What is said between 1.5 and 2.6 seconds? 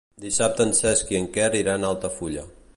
iran a Altafulla.